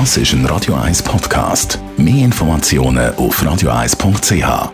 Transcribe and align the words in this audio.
Das 0.00 0.16
ist 0.16 0.32
ein 0.32 0.44
Radio 0.46 0.74
1 0.74 1.04
Podcast. 1.04 1.78
Mehr 1.96 2.24
Informationen 2.24 3.14
auf 3.14 3.40
radio1.ch. 3.40 4.72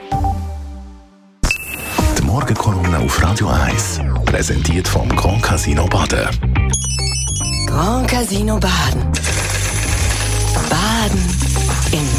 Die 2.17 2.23
Morgenkolumne 2.23 3.01
auf 3.01 3.23
Radio 3.23 3.49
1 3.49 4.01
präsentiert 4.25 4.89
vom 4.89 5.11
Grand 5.11 5.43
Casino 5.43 5.85
Baden. 5.89 6.27
Grand 7.67 8.09
Casino 8.09 8.59
Baden. 8.59 9.13
Baden 10.71 11.41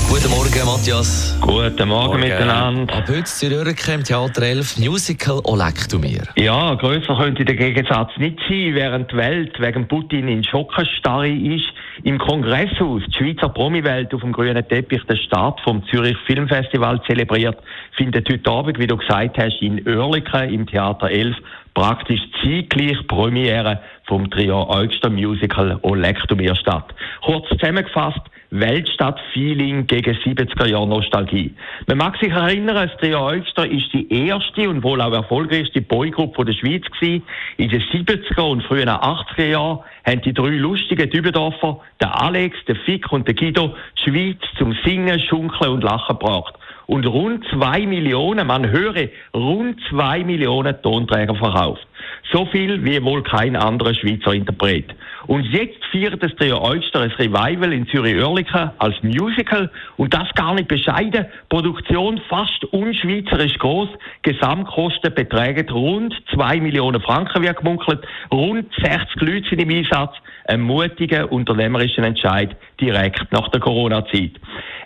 Guten 0.09 0.29
Morgen, 0.29 0.65
Matthias. 0.65 1.37
Guten 1.39 1.87
Morgen, 1.87 2.19
miteinander. 2.19 2.93
Ab 2.93 3.05
heute 3.07 3.23
Zürcher 3.23 3.93
im 3.93 4.03
Theater 4.03 4.41
11 4.41 4.77
Musical 4.77 5.39
«O 5.45 5.55
leck 5.55 5.87
du 5.89 5.99
mir». 5.99 6.23
Ja, 6.35 6.75
grösser 6.75 7.15
könnte 7.15 7.45
der 7.45 7.55
Gegensatz 7.55 8.11
nicht 8.17 8.37
sein, 8.49 8.75
während 8.75 9.09
die 9.11 9.15
Welt 9.15 9.57
wegen 9.59 9.87
Putin 9.87 10.27
in 10.27 10.43
Schockenstarre 10.43 11.29
ist. 11.29 11.71
Im 12.03 12.17
Kongresshaus 12.17 13.03
die 13.07 13.13
Schweizer 13.13 13.49
Promi-Welt 13.49 14.13
auf 14.13 14.21
dem 14.21 14.31
grünen 14.31 14.67
Teppich 14.67 15.03
den 15.03 15.17
Start 15.17 15.59
vom 15.61 15.83
Zürich 15.87 16.17
Filmfestival 16.25 17.01
zelebriert, 17.03 17.57
findet 17.95 18.29
heute 18.29 18.49
Abend, 18.49 18.79
wie 18.79 18.87
du 18.87 18.97
gesagt 18.97 19.37
hast, 19.37 19.61
in 19.61 19.85
Oerlikon 19.87 20.49
im 20.49 20.65
Theater 20.65 21.09
11 21.09 21.35
praktisch 21.73 22.21
zeitgleich 22.43 23.07
Premiere 23.07 23.79
vom 24.05 24.29
Trio 24.29 24.67
Eugster 24.69 25.09
Musical 25.09 25.79
«O 25.83 25.95
leck 25.95 26.17
du 26.27 26.35
mir» 26.35 26.55
statt. 26.55 26.93
Kurz 27.23 27.47
zusammengefasst, 27.49 28.21
Weltstadt-Feeling 28.51 29.87
gegen 29.87 30.13
70er 30.13 30.67
Jahre 30.67 30.87
Nostalgie. 30.87 31.53
Man 31.87 31.97
mag 31.99 32.17
sich 32.19 32.31
erinnern, 32.31 32.75
das 32.75 32.97
Trio 32.97 33.25
Eugster 33.25 33.65
ist 33.65 33.93
die 33.93 34.11
erste 34.11 34.69
und 34.69 34.83
wohl 34.83 35.01
auch 35.01 35.13
erfolgreichste 35.13 35.81
Boygroup 35.81 36.35
der 36.45 36.53
Schweiz 36.53 36.83
gewesen. 36.91 37.23
In 37.55 37.69
den 37.69 37.81
70er 37.81 38.41
und 38.41 38.63
frühen 38.63 38.89
80er 38.89 39.45
Jahren 39.45 39.79
haben 40.05 40.21
die 40.21 40.33
drei 40.33 40.49
lustigen 40.49 41.09
Dübendorfer, 41.09 41.79
der 42.01 42.21
Alex, 42.21 42.57
der 42.67 42.75
Fick 42.75 43.09
und 43.13 43.25
der 43.25 43.35
Guido, 43.35 43.75
die 43.97 44.09
Schweiz 44.09 44.41
zum 44.57 44.75
Singen, 44.83 45.19
Schunkeln 45.21 45.71
und 45.71 45.83
Lachen 45.83 46.17
gebracht 46.17 46.55
und 46.91 47.05
rund 47.05 47.45
zwei 47.53 47.85
Millionen, 47.85 48.45
man 48.45 48.69
höre, 48.69 49.07
rund 49.33 49.79
zwei 49.89 50.25
Millionen 50.25 50.75
Tonträger 50.81 51.35
verkauft. 51.35 51.87
So 52.33 52.45
viel 52.47 52.83
wie 52.83 53.01
wohl 53.01 53.23
kein 53.23 53.55
anderer 53.55 53.93
Schweizer 53.93 54.33
Interpret. 54.33 54.93
Und 55.27 55.45
jetzt 55.45 55.79
feiert 55.93 56.21
das 56.21 56.35
Trio 56.35 56.61
Eugster 56.61 56.99
ein 56.99 57.11
Revival 57.11 57.71
in 57.71 57.87
Zürich-Oerlikon 57.87 58.71
als 58.77 59.01
Musical 59.03 59.71
und 59.95 60.13
das 60.13 60.27
gar 60.35 60.53
nicht 60.53 60.67
bescheiden. 60.67 61.27
Produktion 61.47 62.19
fast 62.27 62.65
unschweizerisch 62.65 63.57
groß. 63.59 63.87
Gesamtkosten 64.23 65.13
betragen 65.13 65.69
rund 65.69 66.13
zwei 66.33 66.59
Millionen 66.59 67.01
Franken, 67.01 67.41
wie 67.41 67.53
gemunkelt. 67.53 68.05
Rund 68.33 68.67
60 68.83 69.21
Leute 69.21 69.49
sind 69.49 69.61
im 69.61 69.69
Einsatz. 69.69 70.15
Ein 70.45 70.59
mutiger 70.59 71.31
unternehmerischer 71.31 72.03
Entscheid 72.03 72.53
direkt 72.81 73.31
nach 73.31 73.47
der 73.49 73.61
Corona-Zeit. 73.61 74.31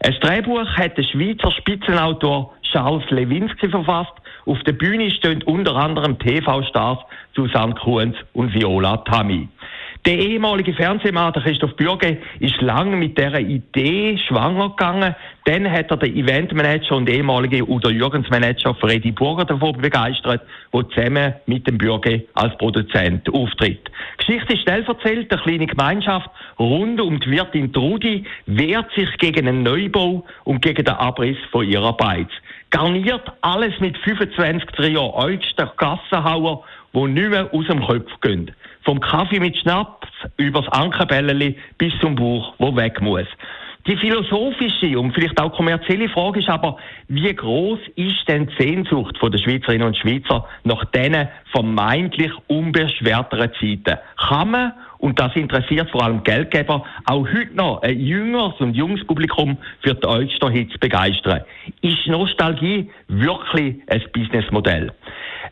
Ein 0.05 0.13
Drehbuch 0.21 0.67
hat 0.77 0.99
der 0.99 1.03
Schweizer 1.03 1.51
Spitzenautor 1.51 2.53
Charles 2.61 3.09
Lewinsky 3.09 3.67
verfasst. 3.67 4.13
Auf 4.45 4.61
der 4.61 4.73
Bühne 4.73 5.09
stehen 5.09 5.41
unter 5.41 5.75
anderem 5.75 6.19
TV-Stars 6.19 6.99
Susanne 7.35 7.73
Kuhns 7.73 8.15
und 8.33 8.53
Viola 8.53 8.97
Tammy. 8.97 9.49
Der 10.05 10.19
ehemalige 10.19 10.71
Fernsehmann, 10.75 11.33
Christoph 11.33 11.75
Bürge, 11.77 12.19
ist 12.39 12.61
lange 12.61 12.95
mit 12.95 13.17
dieser 13.17 13.39
Idee 13.39 14.19
schwanger 14.19 14.69
gegangen. 14.69 15.15
Dann 15.45 15.71
hat 15.71 15.89
er 15.89 15.97
den 15.97 16.15
Eventmanager 16.15 16.97
und 16.97 17.09
ehemalige 17.09 17.67
Udo 17.67 17.89
Jürgens 17.89 18.29
Manager 18.29 18.75
Freddy 18.75 19.11
Burger 19.11 19.45
davon 19.45 19.81
begeistert, 19.81 20.43
der 20.71 20.89
zusammen 20.89 21.33
mit 21.47 21.65
dem 21.65 21.79
Bürge 21.79 22.23
als 22.35 22.55
Produzent 22.59 23.27
auftritt. 23.33 23.89
Geschichte 24.17 24.53
ist 24.53 24.61
schnell 24.61 24.83
erzählt. 24.83 25.31
Eine 25.31 25.41
kleine 25.41 25.65
Gemeinschaft 25.65 26.29
rund 26.59 27.01
um 27.01 27.19
die 27.19 27.31
Wirtin 27.31 27.73
Trudi 27.73 28.25
wehrt 28.45 28.91
sich 28.93 29.09
gegen 29.17 29.47
einen 29.47 29.63
Neubau 29.63 30.23
und 30.43 30.61
gegen 30.61 30.85
den 30.85 30.93
Abriss 30.93 31.37
von 31.49 31.67
ihrer 31.67 31.93
Beiz. 31.93 32.29
Garniert 32.69 33.31
alles 33.41 33.79
mit 33.79 33.97
25 33.97 34.69
Trio 34.69 35.15
Eugster 35.15 35.73
Gassenhauer, 35.77 36.63
die 36.94 37.07
nicht 37.07 37.29
mehr 37.29 37.51
aus 37.51 37.65
dem 37.65 37.81
Kopf 37.81 38.11
gehen. 38.21 38.51
Vom 38.85 39.00
Kaffee 39.00 39.40
mit 39.40 39.57
Schnaps 39.57 40.07
übers 40.38 40.68
Ankerbälleli 40.69 41.57
bis 41.78 41.91
zum 42.00 42.16
Buch, 42.16 42.53
wo 42.59 42.75
weg 42.75 43.01
muss. 43.01 43.28
Die 43.88 43.97
philosophische 43.97 44.97
und 45.00 45.13
vielleicht 45.13 45.40
auch 45.40 45.53
kommerzielle 45.53 46.09
Frage 46.09 46.40
ist 46.40 46.50
aber, 46.50 46.78
wie 47.07 47.34
groß 47.34 47.79
ist 47.95 48.28
denn 48.28 48.47
die 48.47 48.63
Sehnsucht 48.63 49.16
der 49.22 49.38
Schweizerinnen 49.38 49.88
und 49.88 49.97
Schweizer 49.97 50.47
nach 50.63 50.85
diesen 50.85 51.28
vermeintlich 51.51 52.31
unbeschwerteren 52.47 53.51
Zeiten? 53.59 54.00
Kann 54.18 54.50
man, 54.50 54.74
und 54.97 55.19
das 55.19 55.35
interessiert 55.35 55.91
vor 55.91 56.03
allem 56.03 56.24
Geldgeber, 56.24 56.84
auch 57.06 57.28
heute 57.28 57.53
noch 57.56 57.84
ein 57.84 58.00
jüngeres 58.00 58.59
und 58.59 58.75
junges 58.75 59.06
Publikum 59.06 59.57
für 59.81 59.94
die 59.94 60.07
Oyster-Hits 60.07 60.79
begeistern? 60.79 61.41
Ist 61.81 62.07
Nostalgie 62.07 62.90
wirklich 63.07 63.75
ein 63.88 64.03
Businessmodell? 64.13 64.91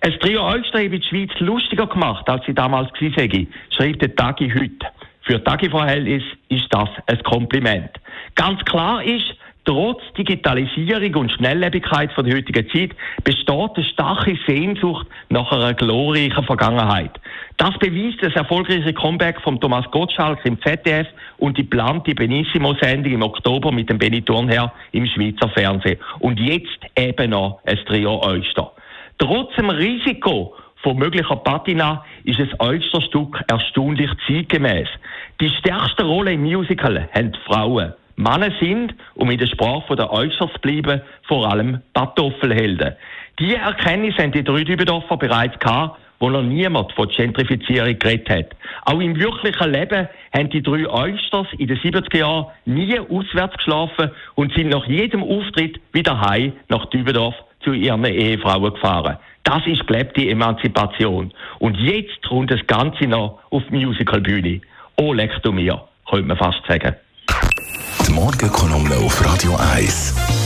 Ein 0.01 0.19
Trio 0.19 0.45
Oyster 0.45 0.79
habe 0.79 0.99
die 0.99 1.07
Schweiz 1.07 1.31
lustiger 1.39 1.87
gemacht, 1.87 2.29
als 2.29 2.45
sie 2.45 2.53
damals 2.53 2.89
war, 2.91 3.45
schreibt 3.69 4.01
der 4.01 4.15
Tagi 4.15 4.49
heute. 4.49 4.87
Für 5.21 5.41
Tagi-Verhältnis 5.43 6.23
ist 6.49 6.67
das 6.71 6.89
ein 7.07 7.23
Kompliment. 7.23 7.89
Ganz 8.35 8.63
klar 8.65 9.01
ist, 9.03 9.35
trotz 9.63 10.01
Digitalisierung 10.17 11.15
und 11.15 11.31
Schnelllebigkeit 11.31 12.11
von 12.11 12.25
der 12.25 12.35
heutigen 12.35 12.67
Zeit 12.69 12.91
besteht 13.23 13.71
eine 13.75 13.85
starke 13.85 14.37
Sehnsucht 14.45 15.07
nach 15.29 15.49
einer 15.51 15.73
glorreichen 15.73 16.43
Vergangenheit. 16.43 17.11
Das 17.55 17.77
beweist 17.79 18.21
das 18.21 18.33
erfolgreiche 18.33 18.93
Comeback 18.93 19.39
von 19.41 19.61
Thomas 19.61 19.89
Gottschalk 19.91 20.39
im 20.43 20.61
ZDF 20.61 21.07
und 21.37 21.57
die 21.57 21.63
geplante 21.63 22.13
Benissimo-Sendung 22.13 23.13
im 23.13 23.21
Oktober 23.21 23.71
mit 23.71 23.89
dem 23.89 23.99
Benny 23.99 24.21
Thurnherr 24.21 24.73
im 24.91 25.05
Schweizer 25.05 25.47
Fernsehen. 25.49 25.99
Und 26.19 26.39
jetzt 26.39 26.79
eben 26.97 27.29
noch 27.29 27.61
ein 27.65 27.79
Trio 27.85 28.21
Oyster. 28.25 28.73
Trotz 29.17 29.55
dem 29.55 29.69
Risiko 29.69 30.55
von 30.81 30.97
möglicher 30.97 31.35
Patina 31.37 32.03
ist 32.25 32.39
das 32.39 32.59
Oysterstück 32.59 33.41
erstaunlich 33.47 34.11
zeitgemäß. 34.27 34.87
Die 35.39 35.49
stärkste 35.49 36.03
Rolle 36.03 36.33
im 36.33 36.43
Musical 36.43 37.07
haben 37.13 37.31
die 37.31 37.39
Frauen. 37.45 37.93
Männer 38.15 38.51
sind, 38.59 38.93
um 39.15 39.31
in 39.31 39.39
der 39.39 39.47
Sprache 39.47 39.95
der 39.95 40.11
Äußers 40.11 40.51
zu 40.53 40.59
bleiben, 40.61 41.01
vor 41.27 41.49
allem 41.49 41.81
Kartoffelhelden. 41.93 42.95
Diese 43.39 43.57
Erkenntnis 43.57 44.17
haben 44.17 44.31
die 44.31 44.43
drei 44.43 44.63
Dübendorfer 44.63 45.17
bereits 45.17 45.57
gehabt, 45.59 45.99
wo 46.19 46.29
noch 46.29 46.43
niemand 46.43 46.91
von 46.93 47.07
Gentrifizierung 47.07 47.97
geredet 47.97 48.29
hat. 48.29 48.45
Auch 48.85 48.99
im 48.99 49.17
wirklichen 49.17 49.71
Leben 49.71 50.07
haben 50.33 50.49
die 50.49 50.61
drei 50.61 50.87
Eusters 50.87 51.47
in 51.57 51.67
den 51.67 51.77
70er 51.77 52.17
Jahren 52.17 52.45
nie 52.65 52.99
auswärts 52.99 53.57
geschlafen 53.57 54.11
und 54.35 54.53
sind 54.53 54.69
nach 54.69 54.85
jedem 54.85 55.23
Auftritt 55.23 55.79
wieder 55.91 56.21
heim 56.21 56.53
nach 56.69 56.85
Dübendorf 56.87 57.35
zu 57.63 57.73
ihren 57.73 58.03
Ehefrauen 58.05 58.73
gefahren. 58.73 59.17
Das 59.43 59.65
ist 59.67 59.85
gelebte 59.87 60.27
Emanzipation. 60.27 61.33
Und 61.59 61.77
jetzt 61.77 62.21
kommt 62.27 62.51
das 62.51 62.65
Ganze 62.67 63.05
noch 63.05 63.39
auf 63.49 63.63
die 63.69 63.85
Musicalbühne. 63.85 64.61
Oh, 64.97 65.13
leck 65.13 65.31
du 65.43 65.51
mir, 65.51 65.83
könnte 66.09 66.27
man 66.27 66.37
fast 66.37 66.65
sagen. 66.67 66.95
Die 68.07 68.11
Morgenkolumne 68.13 68.95
auf 68.97 69.25
Radio 69.25 69.55
1. 69.73 70.42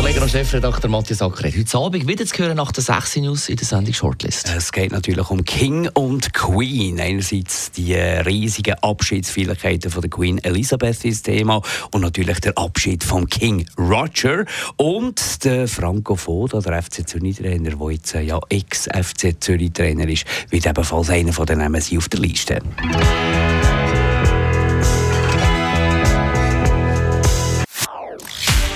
Verleger 0.00 0.22
und 0.22 0.30
Chefredakteur 0.30 0.88
Matthias 0.88 1.20
Ackeret. 1.20 1.54
Heute 1.54 1.76
Abend 1.76 2.08
wieder 2.08 2.24
zu 2.24 2.38
hören 2.38 2.56
nach 2.56 2.72
der 2.72 2.82
6 2.82 3.16
News 3.16 3.50
in 3.50 3.56
der 3.56 3.66
Sendung 3.66 3.92
Shortlist. 3.92 4.50
Es 4.56 4.72
geht 4.72 4.92
natürlich 4.92 5.28
um 5.28 5.44
King 5.44 5.90
und 5.92 6.32
Queen. 6.32 6.98
Einerseits 6.98 7.70
die 7.72 7.92
riesigen 7.94 8.76
Abschiedsfeierlichkeiten 8.80 9.90
von 9.90 10.00
der 10.00 10.08
Queen 10.08 10.38
Elizabeth 10.38 11.04
ist 11.04 11.24
Thema 11.24 11.60
und 11.90 12.00
natürlich 12.00 12.40
der 12.40 12.56
Abschied 12.56 13.04
vom 13.04 13.26
King 13.26 13.66
Roger 13.76 14.46
und 14.76 15.44
der 15.44 15.68
Franco 15.68 16.16
Foda, 16.16 16.60
der 16.60 16.82
FC 16.82 17.06
Zürich-Trainer, 17.06 17.76
der 17.76 17.90
jetzt 17.90 18.14
ja 18.14 18.40
Ex-FC 18.48 19.36
Zürich-Trainer 19.38 20.08
ist, 20.08 20.24
wird 20.48 20.64
ebenfalls 20.64 21.10
einer 21.10 21.34
von 21.34 21.44
den 21.44 21.58
Namen 21.58 21.82
auf 21.94 22.08
der 22.08 22.20
Liste. 22.20 22.58